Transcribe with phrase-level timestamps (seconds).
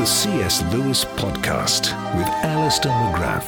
[0.00, 0.62] The C.S.
[0.72, 3.44] Lewis Podcast with Alister McGrath.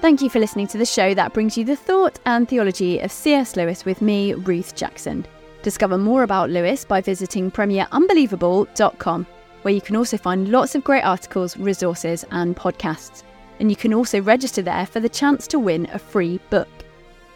[0.00, 3.10] Thank you for listening to the show that brings you the thought and theology of
[3.10, 3.56] C.S.
[3.56, 5.26] Lewis with me, Ruth Jackson.
[5.64, 9.26] Discover more about Lewis by visiting premierunbelievable.com,
[9.62, 13.24] where you can also find lots of great articles, resources, and podcasts.
[13.58, 16.68] And you can also register there for the chance to win a free book.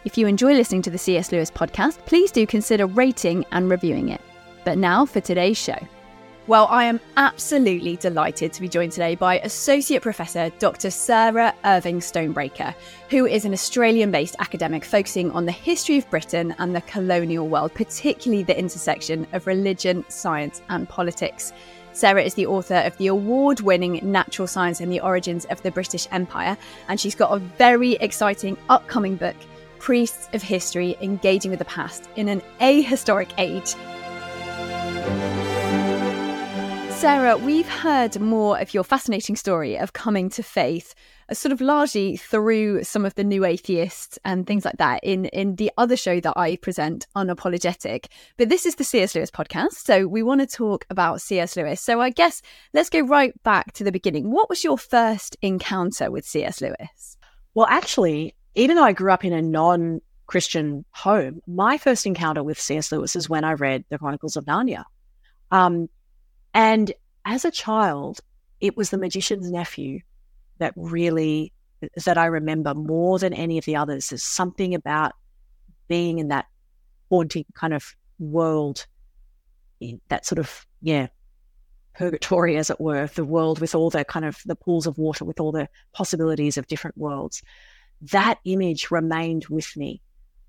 [0.05, 1.33] If you enjoy listening to the C.S.
[1.33, 4.21] Lewis podcast, please do consider rating and reviewing it.
[4.63, 5.77] But now for today's show.
[6.49, 10.89] Well, I am absolutely delighted to be joined today by Associate Professor Dr.
[10.89, 12.73] Sarah Irving Stonebraker,
[13.11, 17.47] who is an Australian based academic focusing on the history of Britain and the colonial
[17.47, 21.53] world, particularly the intersection of religion, science, and politics.
[21.93, 25.69] Sarah is the author of the award winning Natural Science and the Origins of the
[25.69, 29.35] British Empire, and she's got a very exciting upcoming book,
[29.77, 33.75] Priests of History Engaging with the Past in an Ahistoric Age.
[36.99, 40.93] Sarah, we've heard more of your fascinating story of coming to faith,
[41.29, 45.23] uh, sort of largely through some of the new atheists and things like that in,
[45.27, 48.07] in the other show that I present, Unapologetic.
[48.35, 49.15] But this is the C.S.
[49.15, 51.55] Lewis podcast, so we want to talk about C.S.
[51.55, 51.79] Lewis.
[51.79, 52.41] So I guess
[52.73, 54.29] let's go right back to the beginning.
[54.29, 56.59] What was your first encounter with C.S.
[56.59, 57.15] Lewis?
[57.53, 62.43] Well, actually, even though I grew up in a non Christian home, my first encounter
[62.43, 62.91] with C.S.
[62.91, 64.83] Lewis is when I read The Chronicles of Narnia.
[65.49, 65.87] Um,
[66.53, 66.91] and
[67.25, 68.19] as a child,
[68.59, 69.99] it was the magician's nephew
[70.57, 71.53] that really
[72.05, 74.09] that I remember more than any of the others.
[74.09, 75.13] There's something about
[75.87, 76.45] being in that
[77.09, 78.85] haunting kind of world,
[79.79, 81.07] in that sort of yeah,
[81.95, 85.25] purgatory, as it were, the world with all the kind of the pools of water,
[85.25, 87.41] with all the possibilities of different worlds.
[88.01, 90.01] That image remained with me.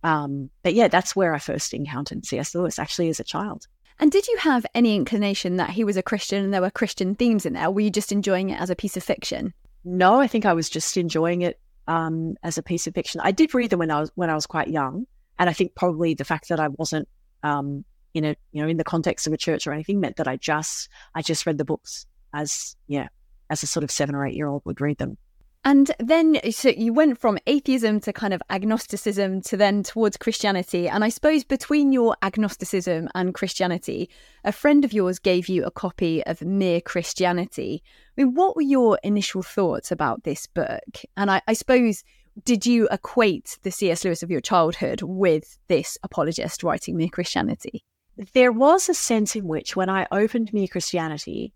[0.02, 2.54] Um, but yeah, that's where I first encountered C.S.
[2.54, 3.66] Lewis, actually, as a child.
[4.00, 7.14] And did you have any inclination that he was a Christian and there were Christian
[7.14, 7.70] themes in there?
[7.70, 9.52] Were you just enjoying it as a piece of fiction?
[9.84, 13.20] No, I think I was just enjoying it um, as a piece of fiction.
[13.22, 15.06] I did read them when I was when I was quite young,
[15.38, 17.08] and I think probably the fact that I wasn't
[17.42, 17.84] um,
[18.14, 20.36] in a you know in the context of a church or anything meant that I
[20.36, 23.08] just I just read the books as yeah
[23.50, 25.18] as a sort of seven or eight year old would read them.
[25.62, 30.88] And then, so you went from atheism to kind of agnosticism to then towards Christianity.
[30.88, 34.08] And I suppose between your agnosticism and Christianity,
[34.42, 37.82] a friend of yours gave you a copy of Mere Christianity.
[38.16, 41.02] I mean, what were your initial thoughts about this book?
[41.18, 42.04] And I, I suppose,
[42.42, 44.02] did you equate the C.S.
[44.02, 47.84] Lewis of your childhood with this apologist writing Mere Christianity?
[48.32, 51.52] There was a sense in which, when I opened Mere Christianity,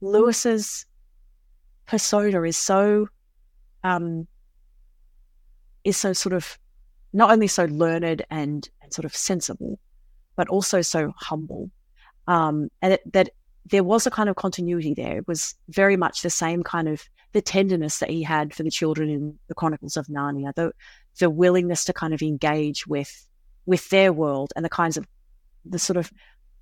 [0.00, 0.86] Lewis's
[1.86, 3.08] persona is so
[3.84, 4.26] um,
[5.84, 6.58] is so sort of
[7.12, 9.78] not only so learned and, and sort of sensible,
[10.36, 11.70] but also so humble.
[12.26, 13.30] Um, and it, that
[13.66, 15.18] there was a kind of continuity there.
[15.18, 18.70] It was very much the same kind of the tenderness that he had for the
[18.70, 20.72] children in the Chronicles of Narnia, the
[21.18, 23.26] the willingness to kind of engage with
[23.66, 25.06] with their world and the kinds of
[25.64, 26.10] the sort of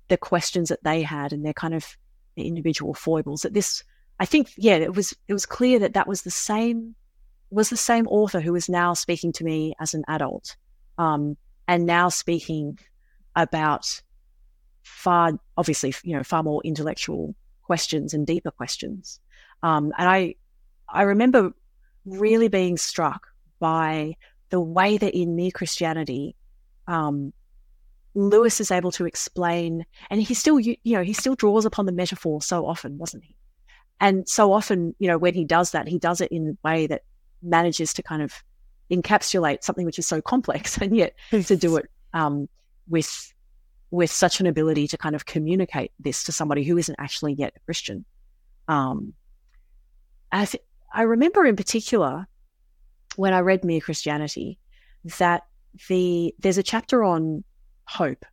[0.07, 1.97] the questions that they had and their kind of
[2.35, 3.41] individual foibles.
[3.41, 3.83] That this
[4.21, 6.93] I think, yeah, it was it was clear that that was the same
[7.49, 10.55] was the same author who was now speaking to me as an adult,
[10.99, 11.37] um,
[11.67, 12.77] and now speaking
[13.35, 14.01] about
[14.83, 17.33] far, obviously, you know, far more intellectual
[17.63, 19.19] questions and deeper questions.
[19.63, 20.35] Um, and I,
[20.87, 21.53] I remember
[22.05, 23.27] really being struck
[23.59, 24.13] by
[24.51, 26.35] the way that in Mere Christianity,
[26.87, 27.33] um,
[28.13, 31.91] Lewis is able to explain, and he still, you know, he still draws upon the
[31.91, 33.35] metaphor so often, wasn't he?
[34.01, 36.87] And so often, you know, when he does that, he does it in a way
[36.87, 37.03] that
[37.43, 38.33] manages to kind of
[38.91, 42.49] encapsulate something which is so complex and yet to do it um,
[42.89, 43.33] with
[43.91, 47.51] with such an ability to kind of communicate this to somebody who isn't actually yet
[47.57, 48.05] a Christian.
[48.69, 49.13] Um,
[50.31, 50.63] I, th-
[50.93, 52.25] I remember in particular
[53.17, 54.57] when I read Mere Christianity
[55.17, 55.43] that
[55.89, 57.43] the there's a chapter on
[57.83, 58.25] hope,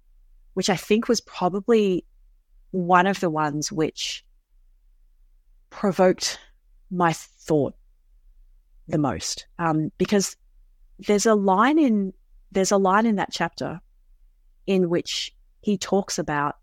[0.54, 2.04] which I think was probably
[2.70, 4.24] one of the ones which
[5.70, 6.38] provoked
[6.90, 7.74] my thought
[8.86, 10.36] the most, um, because
[10.98, 12.12] there's a line in
[12.50, 13.80] there's a line in that chapter
[14.66, 16.56] in which he talks about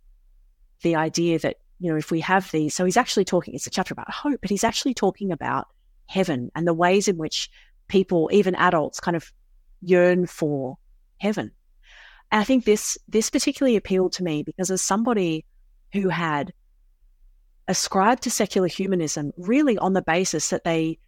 [0.81, 3.54] the idea that you know if we have these, so he's actually talking.
[3.54, 5.68] It's a chapter about hope, but he's actually talking about
[6.07, 7.50] heaven and the ways in which
[7.88, 9.31] people, even adults, kind of
[9.81, 10.78] yearn for
[11.18, 11.52] heaven.
[12.31, 15.46] And I think this this particularly appealed to me because as somebody
[15.94, 16.54] who had
[17.67, 21.00] ascribed to secular humanism really on the basis that they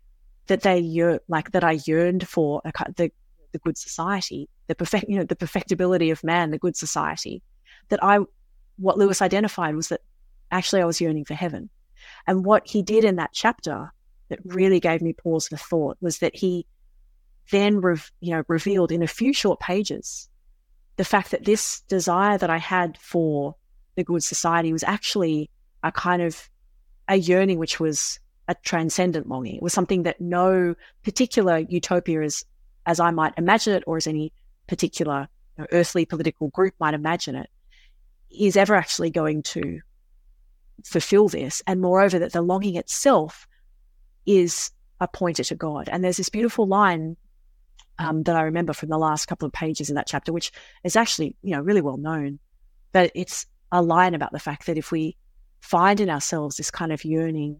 [0.47, 0.81] that they
[1.27, 3.11] like that I yearned for a, the
[3.51, 7.41] the good society, the perfect you know the perfectibility of man, the good society.
[7.89, 8.19] That I
[8.77, 10.01] what Lewis identified was that
[10.51, 11.69] actually I was yearning for heaven,
[12.25, 13.91] and what he did in that chapter
[14.29, 16.65] that really gave me pause for thought was that he
[17.51, 20.29] then re- you know revealed in a few short pages
[20.97, 23.55] the fact that this desire that I had for
[23.95, 25.49] the good society was actually
[25.87, 26.49] a kind of
[27.07, 29.55] a yearning which was a transcendent longing.
[29.55, 32.45] It was something that no particular utopia is
[32.85, 34.31] as I might imagine it or as any
[34.67, 37.49] particular you know, earthly political group might imagine it
[38.29, 39.81] is ever actually going to
[40.83, 41.61] fulfill this.
[41.67, 43.47] And moreover, that the longing itself
[44.25, 45.89] is a pointer to God.
[45.89, 47.17] And there's this beautiful line
[47.99, 50.51] um, that I remember from the last couple of pages in that chapter, which
[50.83, 52.39] is actually, you know, really well known.
[52.91, 55.17] But it's a line about the fact that if we
[55.67, 57.59] find in ourselves this kind of yearning,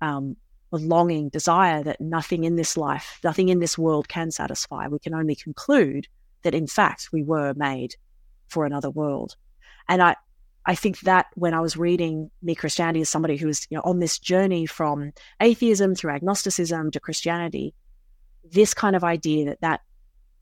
[0.00, 0.36] um,
[0.72, 5.14] longing, desire that nothing in this life, nothing in this world can satisfy, we can
[5.14, 6.06] only conclude
[6.42, 7.94] that in fact we were made
[8.48, 9.36] for another world.
[9.88, 10.16] And I,
[10.64, 13.82] I think that when I was reading Mere Christianity as somebody who was you know,
[13.84, 17.74] on this journey from atheism through agnosticism to Christianity,
[18.42, 19.80] this kind of idea that that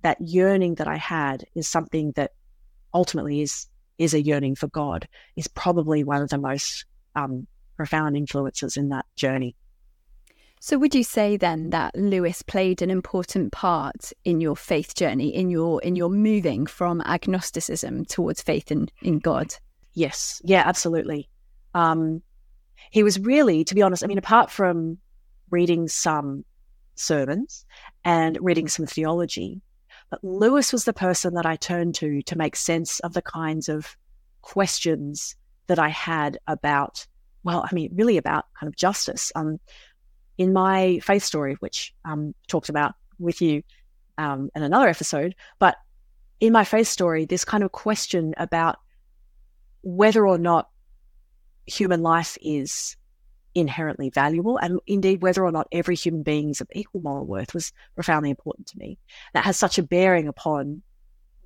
[0.03, 2.31] that yearning that I had is something that
[2.95, 3.67] ultimately is
[3.99, 6.85] is a yearning for God is probably one of the most
[7.15, 7.47] um,
[7.77, 9.57] profound influences in that journey.
[10.61, 15.35] So, would you say then that Lewis played an important part in your faith journey,
[15.35, 19.55] in your in your moving from agnosticism towards faith in in God?
[19.93, 21.29] Yes, yeah, absolutely.
[21.75, 22.23] Um,
[22.91, 24.99] he was really, to be honest, I mean, apart from
[25.51, 26.45] reading some
[26.95, 27.65] sermons
[28.05, 29.61] and reading some theology.
[30.11, 33.69] But Lewis was the person that I turned to to make sense of the kinds
[33.69, 33.97] of
[34.43, 35.35] questions
[35.67, 37.07] that I had about,
[37.43, 39.33] well, I mean, really about kind of justice.
[39.35, 39.59] Um,
[40.39, 43.63] in my faith story, which um talked about with you
[44.19, 45.77] um, in another episode, but
[46.41, 48.77] in my faith story, this kind of question about
[49.83, 50.69] whether or not
[51.67, 52.97] human life is
[53.57, 57.55] inherently valuable and indeed whether or not every human being is of equal moral worth
[57.55, 58.99] was profoundly important to me.
[59.33, 60.83] That has such a bearing upon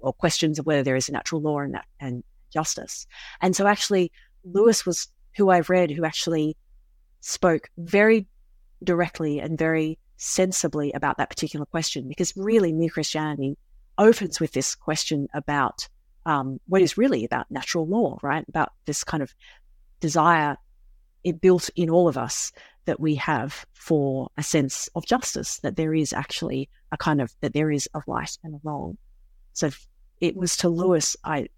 [0.01, 3.07] or questions of whether there is a natural law and, and justice.
[3.41, 4.11] And so actually
[4.45, 6.57] Lewis was who I've read who actually
[7.21, 8.27] spoke very
[8.83, 13.57] directly and very sensibly about that particular question because really Mere Christianity
[13.99, 15.89] opens with this question about
[16.27, 18.45] um, what is really about natural law, right?
[18.49, 19.33] About this kind of
[20.01, 20.57] desire
[21.25, 22.53] it built in all of us
[22.87, 27.33] that we have for a sense of justice, that there is actually a kind of,
[27.41, 28.97] that there is a right and a wrong.
[29.53, 29.71] So
[30.21, 31.49] it was to Lewis, I,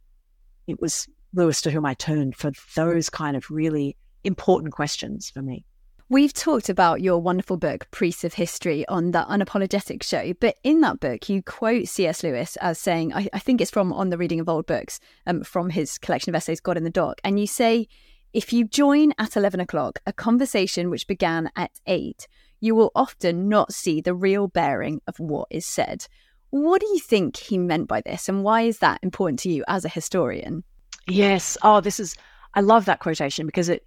[0.67, 5.43] it was Lewis to whom I turned for those kind of really important questions for
[5.43, 5.65] me.
[6.09, 10.35] We've talked about your wonderful book, Priests of History, on the Unapologetic Show.
[10.41, 12.23] But in that book, you quote C.S.
[12.23, 15.43] Lewis as saying, I, I think it's from On the Reading of Old Books, um,
[15.43, 17.19] from his collection of essays, God in the Dock.
[17.25, 17.89] And you say,
[18.33, 22.27] if you join at 11 o'clock a conversation which began at 8,
[22.61, 26.07] you will often not see the real bearing of what is said.
[26.51, 29.65] What do you think he meant by this, and why is that important to you
[29.69, 30.65] as a historian?
[31.07, 31.59] Yes.
[31.63, 32.15] Oh, this is,
[32.55, 33.85] I love that quotation because it,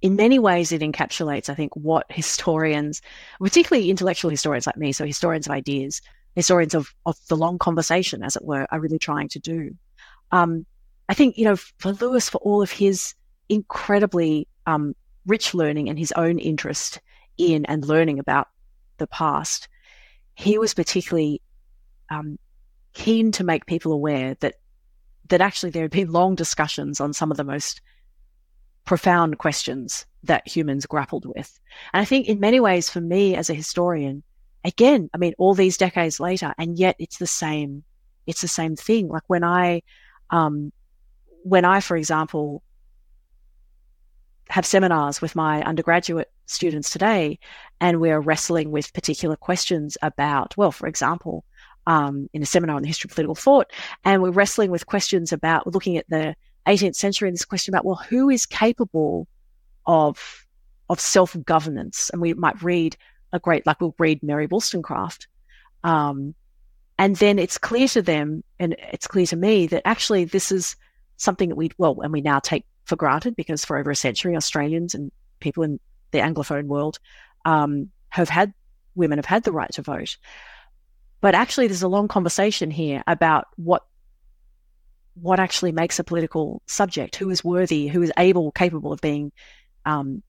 [0.00, 3.02] in many ways, it encapsulates, I think, what historians,
[3.40, 6.00] particularly intellectual historians like me, so historians of ideas,
[6.34, 9.76] historians of, of the long conversation, as it were, are really trying to do.
[10.30, 10.66] Um,
[11.08, 13.14] I think, you know, for Lewis, for all of his
[13.52, 14.94] incredibly um,
[15.26, 17.00] rich learning and his own interest
[17.36, 18.48] in and learning about
[18.98, 19.68] the past,
[20.34, 21.42] he was particularly
[22.10, 22.38] um,
[22.94, 24.54] keen to make people aware that
[25.28, 27.80] that actually there had been long discussions on some of the most
[28.84, 31.58] profound questions that humans grappled with.
[31.92, 34.22] And I think in many ways, for me as a historian,
[34.64, 37.84] again, I mean, all these decades later, and yet it's the same,
[38.26, 39.08] it's the same thing.
[39.08, 39.82] Like when I,
[40.30, 40.72] um,
[41.44, 42.62] when I, for example,
[44.52, 47.38] have seminars with my undergraduate students today,
[47.80, 51.42] and we're wrestling with particular questions about, well, for example,
[51.86, 53.72] um, in a seminar on the history of political thought,
[54.04, 56.36] and we're wrestling with questions about looking at the
[56.68, 59.26] 18th century and this question about, well, who is capable
[59.86, 60.46] of
[60.90, 62.10] of self governance?
[62.10, 62.94] And we might read
[63.32, 65.28] a great, like we'll read Mary Wollstonecraft,
[65.82, 66.34] um,
[66.98, 70.76] and then it's clear to them, and it's clear to me that actually this is
[71.16, 74.36] something that we well, and we now take for granted because for over a century,
[74.36, 75.10] Australians and
[75.40, 75.78] people in
[76.10, 76.98] the Anglophone world
[77.44, 78.52] um, have had
[78.94, 80.16] women have had the right to vote.
[81.20, 83.82] But actually, there's a long conversation here about what
[85.14, 89.30] what actually makes a political subject, who is worthy, who is able, capable of being,
[89.84, 90.22] um,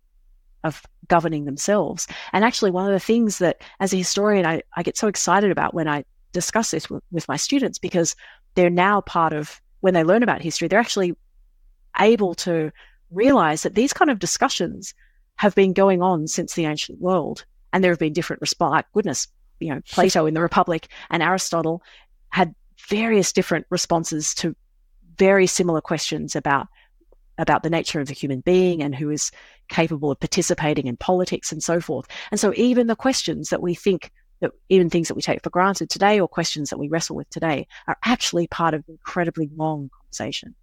[0.63, 2.05] of governing themselves.
[2.33, 5.51] And actually, one of the things that, as a historian, I, I get so excited
[5.51, 8.15] about when I discuss this with, with my students because
[8.55, 11.15] they're now part of when they learn about history, they're actually
[11.99, 12.71] able to
[13.11, 14.93] realize that these kind of discussions
[15.35, 17.45] have been going on since the ancient world.
[17.71, 18.87] And there have been different responses.
[18.93, 19.27] Goodness,
[19.59, 21.81] you know, Plato in the Republic and Aristotle
[22.29, 22.53] had
[22.87, 24.55] various different responses to
[25.17, 26.67] very similar questions about
[27.39, 29.31] about the nature of the human being and who is
[29.67, 32.05] capable of participating in politics and so forth.
[32.29, 35.49] And so even the questions that we think that even things that we take for
[35.49, 39.49] granted today or questions that we wrestle with today are actually part of an incredibly
[39.55, 40.53] long conversation.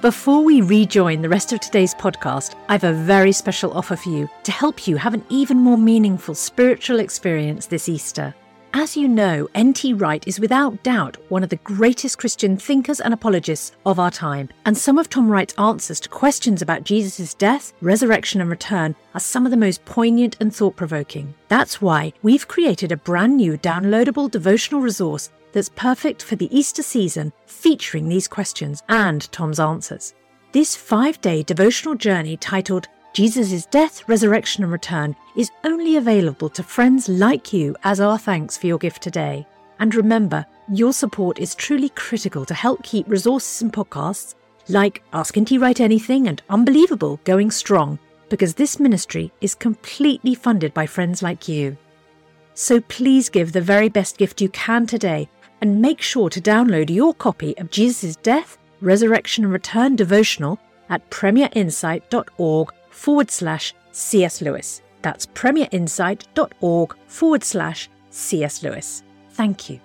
[0.00, 4.08] Before we rejoin the rest of today's podcast, I have a very special offer for
[4.08, 8.34] you to help you have an even more meaningful spiritual experience this Easter.
[8.72, 9.92] As you know, N.T.
[9.92, 14.48] Wright is without doubt one of the greatest Christian thinkers and apologists of our time,
[14.64, 19.20] and some of Tom Wright's answers to questions about Jesus' death, resurrection, and return are
[19.20, 21.34] some of the most poignant and thought provoking.
[21.48, 26.82] That's why we've created a brand new downloadable devotional resource that's perfect for the Easter
[26.82, 30.14] season, featuring these questions and Tom's answers.
[30.52, 36.62] This five day devotional journey titled Jesus' Death, Resurrection and Return is only available to
[36.62, 39.46] friends like you as our thanks for your gift today.
[39.80, 44.34] And remember, your support is truly critical to help keep resources and podcasts
[44.68, 45.58] like Ask N.T.
[45.58, 51.48] Wright Anything and Unbelievable going strong, because this ministry is completely funded by friends like
[51.48, 51.76] you.
[52.54, 55.28] So please give the very best gift you can today
[55.60, 61.08] and make sure to download your copy of Jesus' Death, Resurrection and Return devotional at
[61.10, 64.42] premierinsight.org forward slash C.S.
[64.42, 64.82] Lewis.
[65.02, 68.62] That's premierinsight.org forward slash C.S.
[68.62, 69.02] Lewis.
[69.30, 69.80] Thank you.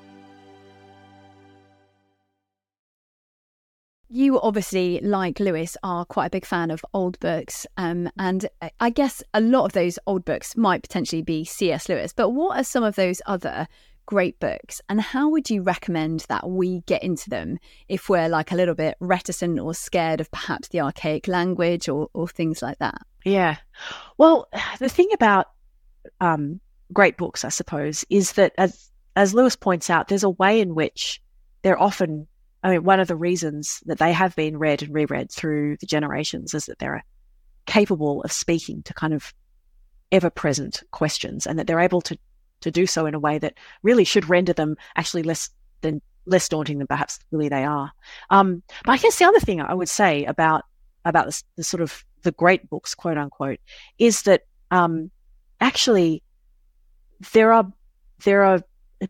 [4.10, 7.66] You obviously, like Lewis, are quite a big fan of old books.
[7.76, 8.48] Um, and
[8.80, 11.90] I guess a lot of those old books might potentially be C.S.
[11.90, 12.14] Lewis.
[12.14, 13.68] But what are some of those other
[14.06, 17.58] great books and how would you recommend that we get into them
[17.88, 22.10] if we're like a little bit reticent or scared of perhaps the archaic language or,
[22.14, 23.02] or things like that?
[23.24, 23.58] Yeah.
[24.18, 24.48] Well
[24.80, 25.48] the thing about
[26.22, 26.60] um,
[26.94, 30.76] great books i suppose is that as as lewis points out there's a way in
[30.76, 31.22] which
[31.64, 32.28] they're often
[32.64, 35.86] i mean one of the reasons that they have been read and reread through the
[35.88, 37.04] generations is that they're
[37.66, 39.34] capable of speaking to kind of
[40.12, 42.18] ever present questions and that they're able to
[42.66, 43.54] to do so in a way that
[43.84, 45.50] really should render them actually less
[45.82, 47.92] than less daunting than perhaps really they are.
[48.32, 50.64] Um, but I guess the other thing I would say about
[51.06, 53.60] about the, the sort of the great books, quote unquote,
[54.00, 54.42] is that
[54.72, 55.12] um,
[55.62, 56.24] actually
[57.34, 57.72] there are
[58.24, 58.62] there are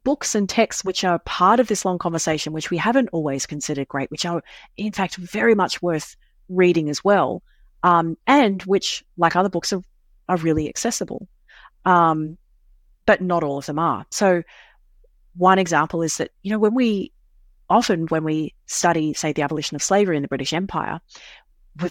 [0.04, 3.88] books and texts which are part of this long conversation, which we haven't always considered
[3.88, 4.44] great, which are
[4.76, 6.18] in fact very much worth
[6.50, 7.42] reading as well,
[7.84, 9.82] um, and which, like other books, are
[10.28, 11.28] are really accessible.
[11.86, 12.38] Um,
[13.06, 14.06] but not all of them are.
[14.12, 14.44] So
[15.36, 17.12] one example is that, you know, when we
[17.70, 21.00] often when we study, say, the abolition of slavery in the British Empire,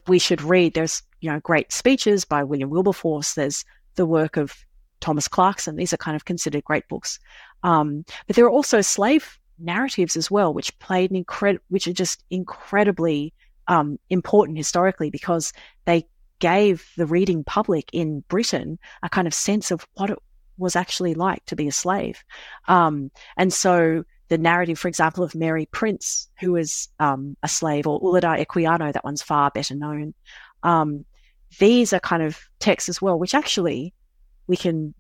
[0.06, 3.34] we should read, there's, you know, great speeches by William Wilberforce.
[3.34, 3.64] There's
[3.96, 4.54] the work of
[5.00, 5.76] Thomas Clarkson.
[5.76, 7.18] These are kind of considered great books.
[7.62, 11.92] Um, but there are also slave narratives as well, which played an incredible, which are
[11.92, 13.34] just incredibly
[13.68, 15.52] um, important historically because
[15.84, 16.06] they
[16.38, 20.18] gave the reading public in Britain a kind of sense of what it
[20.56, 22.22] was actually like to be a slave.
[22.68, 27.86] Um, and so the narrative, for example, of Mary Prince, who was um, a slave,
[27.86, 30.14] or Olaudah Equiano, that one's far better known.
[30.62, 31.04] Um,
[31.58, 33.94] these are kind of texts as well, which actually
[34.46, 34.94] we can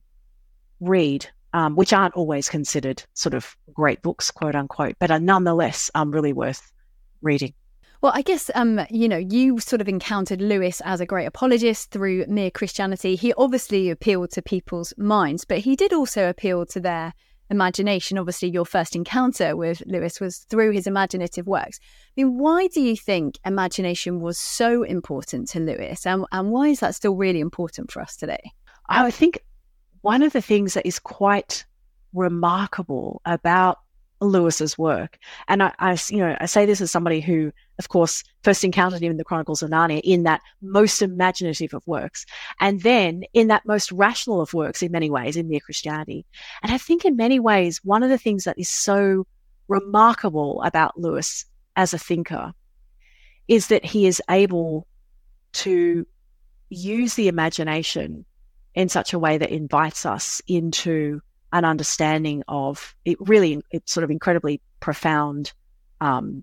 [0.80, 5.90] read, um, which aren't always considered sort of great books, quote unquote, but are nonetheless
[5.94, 6.72] um, really worth
[7.22, 7.54] reading.
[8.04, 11.90] Well, I guess um, you know you sort of encountered Lewis as a great apologist
[11.90, 13.16] through mere Christianity.
[13.16, 17.14] He obviously appealed to people's minds, but he did also appeal to their
[17.48, 18.18] imagination.
[18.18, 21.80] Obviously, your first encounter with Lewis was through his imaginative works.
[21.82, 26.68] I mean, why do you think imagination was so important to Lewis, and, and why
[26.68, 28.52] is that still really important for us today?
[28.86, 29.38] I think
[30.02, 31.64] one of the things that is quite
[32.12, 33.78] remarkable about
[34.24, 35.18] Lewis's work.
[35.48, 39.02] And I, I, you know, I say this as somebody who, of course, first encountered
[39.02, 42.26] him in the Chronicles of Narnia in that most imaginative of works,
[42.60, 46.24] and then in that most rational of works in many ways in Mere Christianity.
[46.62, 49.26] And I think in many ways, one of the things that is so
[49.68, 52.52] remarkable about Lewis as a thinker
[53.48, 54.86] is that he is able
[55.52, 56.06] to
[56.70, 58.24] use the imagination
[58.74, 61.20] in such a way that invites us into
[61.54, 65.52] an understanding of it really it's sort of incredibly profound
[66.00, 66.42] um,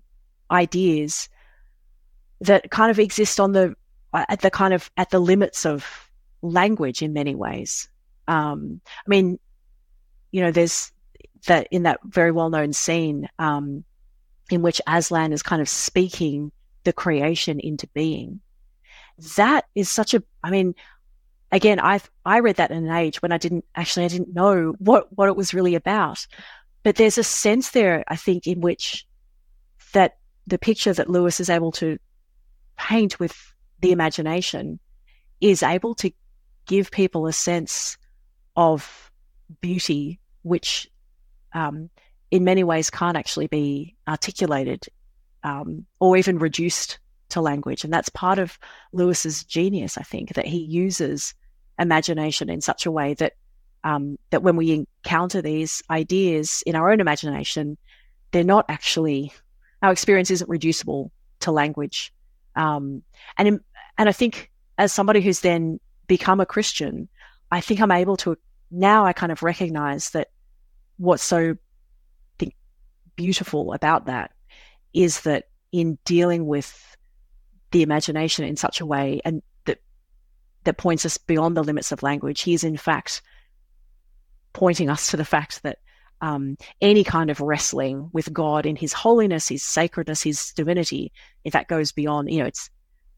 [0.50, 1.28] ideas
[2.40, 3.74] that kind of exist on the
[4.14, 7.88] at the kind of at the limits of language in many ways.
[8.26, 9.38] Um, I mean,
[10.32, 10.90] you know, there's
[11.46, 13.84] that in that very well known scene um,
[14.50, 16.52] in which Aslan is kind of speaking
[16.84, 18.40] the creation into being.
[19.36, 20.74] That is such a, I mean,
[21.52, 24.74] again, I I read that in an age when I didn't actually I didn't know
[24.78, 26.26] what what it was really about.
[26.82, 29.06] But there's a sense there, I think, in which
[29.92, 30.16] that
[30.46, 31.98] the picture that Lewis is able to
[32.76, 34.80] paint with the imagination
[35.40, 36.10] is able to
[36.66, 37.96] give people a sense
[38.56, 39.10] of
[39.60, 40.88] beauty, which
[41.52, 41.90] um,
[42.30, 44.86] in many ways can't actually be articulated
[45.44, 47.84] um, or even reduced to language.
[47.84, 48.58] And that's part of
[48.92, 51.34] Lewis's genius, I think, that he uses
[51.82, 53.34] imagination in such a way that
[53.84, 57.76] um, that when we encounter these ideas in our own imagination,
[58.30, 59.32] they're not actually
[59.82, 61.10] our experience isn't reducible
[61.40, 62.12] to language.
[62.54, 63.02] Um,
[63.36, 63.60] and in,
[63.98, 67.08] and I think as somebody who's then become a Christian,
[67.50, 68.36] I think I'm able to
[68.70, 70.28] now I kind of recognize that
[70.96, 71.56] what's so
[72.38, 72.54] think,
[73.16, 74.30] beautiful about that
[74.94, 76.96] is that in dealing with
[77.72, 79.42] the imagination in such a way and
[80.64, 82.42] that points us beyond the limits of language.
[82.42, 83.22] He is, in fact,
[84.52, 85.78] pointing us to the fact that
[86.20, 91.12] um, any kind of wrestling with God in His holiness, His sacredness, His divinity,
[91.44, 92.70] if that goes beyond, you know, it's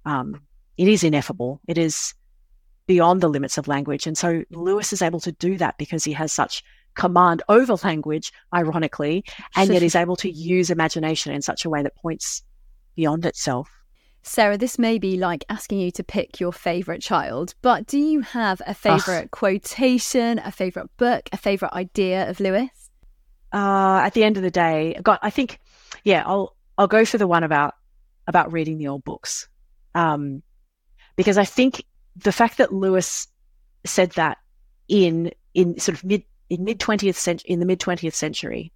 [0.06, 0.40] um,
[0.76, 1.60] it is ineffable.
[1.68, 2.14] It is
[2.86, 6.12] beyond the limits of language, and so Lewis is able to do that because he
[6.12, 6.62] has such
[6.94, 9.24] command over language, ironically,
[9.56, 12.42] and yet is able to use imagination in such a way that points
[12.96, 13.68] beyond itself.
[14.26, 18.22] Sarah, this may be like asking you to pick your favourite child, but do you
[18.22, 22.90] have a favourite quotation, a favourite book, a favourite idea of Lewis?
[23.52, 25.60] Uh, at the end of the day, got I think,
[26.04, 27.74] yeah, I'll I'll go for the one about
[28.26, 29.46] about reading the old books,
[29.94, 30.42] um,
[31.16, 31.84] because I think
[32.16, 33.28] the fact that Lewis
[33.84, 34.38] said that
[34.88, 38.72] in in sort of mid in mid twentieth century in the mid twentieth century,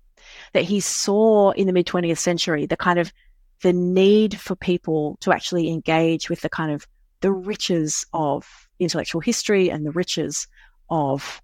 [0.53, 3.13] that he saw in the mid twentieth century the kind of
[3.63, 6.87] the need for people to actually engage with the kind of
[7.21, 10.47] the riches of intellectual history and the riches
[10.91, 11.43] of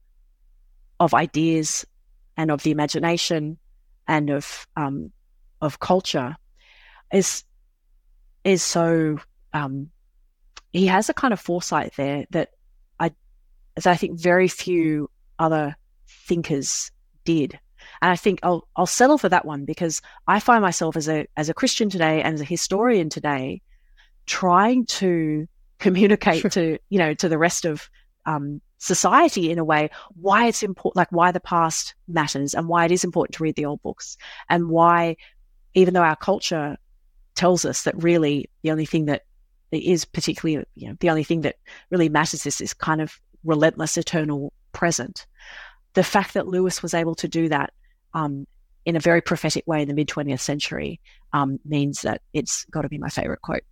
[1.00, 1.84] of ideas
[2.36, 3.58] and of the imagination
[4.06, 5.12] and of um,
[5.60, 6.36] of culture
[7.12, 7.44] is
[8.44, 9.18] is so
[9.52, 9.90] um,
[10.72, 12.50] he has a kind of foresight there that
[12.98, 13.10] I
[13.76, 16.90] that I think very few other thinkers
[17.24, 17.58] did.
[18.04, 21.26] And I think I'll I'll settle for that one because I find myself as a
[21.38, 23.62] as a Christian today and as a historian today
[24.26, 27.88] trying to communicate to you know to the rest of
[28.26, 29.88] um, society in a way
[30.20, 33.56] why it's important like why the past matters and why it is important to read
[33.56, 34.18] the old books
[34.50, 35.16] and why
[35.72, 36.76] even though our culture
[37.34, 39.22] tells us that really the only thing that
[39.72, 41.56] is particularly you know the only thing that
[41.88, 45.26] really matters is this kind of relentless eternal present
[45.94, 47.72] the fact that Lewis was able to do that
[48.14, 48.46] um,
[48.84, 51.00] in a very prophetic way in the mid 20th century
[51.32, 53.62] um, means that it's got to be my favorite quote.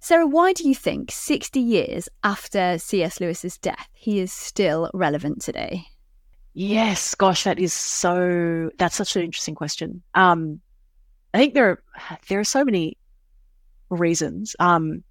[0.00, 3.20] Sarah, why do you think 60 years after C.S.
[3.20, 5.84] Lewis's death, he is still relevant today?
[6.54, 8.70] Yes, gosh, that is so.
[8.78, 10.02] That's such an interesting question.
[10.14, 10.60] Um,
[11.32, 11.82] I think there are
[12.28, 12.98] there are so many
[13.88, 14.54] reasons.
[14.58, 15.02] Um,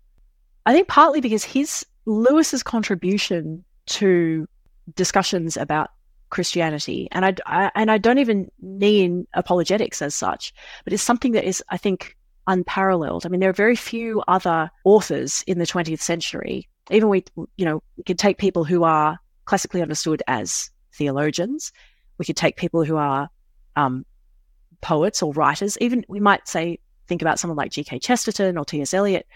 [0.66, 4.48] I think partly because his Lewis's contribution to
[4.96, 5.90] discussions about
[6.32, 11.34] Christianity, and I, I, and I don't even mean apologetics as such, but it's something
[11.34, 12.18] that is, I think,
[12.48, 13.26] unparalleled.
[13.26, 16.68] I mean, there are very few other authors in the 20th century.
[16.90, 17.24] Even we,
[17.58, 21.72] you know, we could take people who are classically understood as theologians.
[22.18, 23.30] We could take people who are
[23.76, 24.06] um,
[24.82, 25.78] poets or writers.
[25.80, 28.00] Even we might say think about someone like G.K.
[28.00, 28.94] Chesterton or T.S.
[28.94, 29.28] Eliot,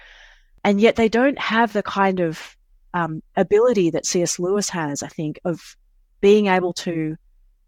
[0.63, 2.57] and yet they don't have the kind of
[2.93, 4.39] um, ability that C.S.
[4.39, 5.03] Lewis has.
[5.03, 5.75] I think of
[6.25, 7.15] being able to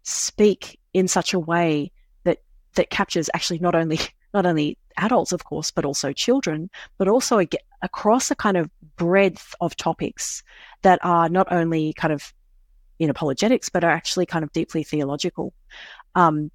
[0.02, 1.92] speak in such a way
[2.24, 2.38] that
[2.74, 4.00] that captures actually not only
[4.34, 6.68] not only adults, of course, but also children,
[6.98, 7.40] but also
[7.82, 10.42] across a kind of breadth of topics
[10.82, 12.34] that are not only kind of
[12.98, 15.54] in apologetics, but are actually kind of deeply theological.
[16.16, 16.50] Um,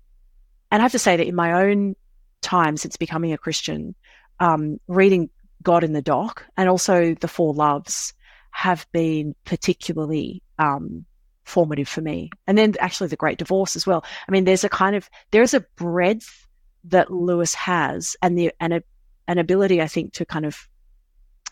[0.72, 1.96] and I have to say that in my own
[2.42, 3.96] time since becoming a Christian,
[4.42, 5.30] um, reading
[5.62, 8.14] God in the Dock and also the Four Loves
[8.52, 11.06] have been particularly um,
[11.44, 12.30] formative for me.
[12.48, 14.04] And then actually the Great Divorce as well.
[14.28, 16.48] I mean, there's a kind of there's a breadth
[16.86, 18.84] that Lewis has, and the and a,
[19.28, 20.68] an ability, I think, to kind of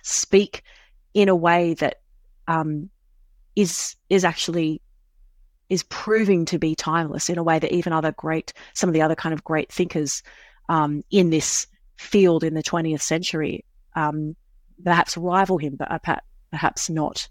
[0.04, 0.64] speak
[1.14, 2.02] in a way that
[2.48, 2.90] um,
[3.56, 4.82] is is actually
[5.70, 9.02] is proving to be timeless in a way that even other great some of the
[9.02, 10.22] other kind of great thinkers
[10.68, 13.64] um, in this field in the 20th century
[13.96, 14.36] um,
[14.84, 16.02] perhaps rival him, but
[16.52, 17.28] perhaps not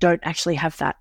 [0.00, 0.96] don't actually have that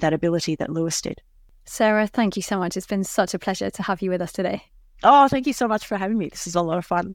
[0.00, 1.20] that ability that Lewis did.
[1.64, 2.76] Sarah, thank you so much.
[2.76, 4.62] It's been such a pleasure to have you with us today.
[5.02, 6.28] Oh, thank you so much for having me.
[6.28, 7.14] This is a lot of fun.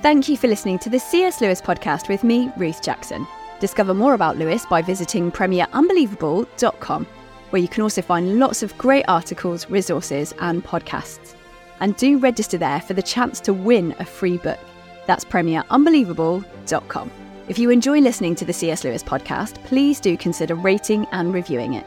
[0.00, 1.40] Thank you for listening to the C.S.
[1.40, 3.26] Lewis podcast with me, Ruth Jackson.
[3.58, 7.06] Discover more about Lewis by visiting premierunbelievable.com,
[7.50, 11.34] where you can also find lots of great articles, resources, and podcasts.
[11.80, 14.58] And do register there for the chance to win a free book.
[15.06, 17.10] That's premierunbelievable.com.
[17.48, 18.84] If you enjoy listening to the C.S.
[18.84, 21.86] Lewis podcast, please do consider rating and reviewing it.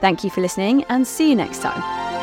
[0.00, 2.13] Thank you for listening and see you next time.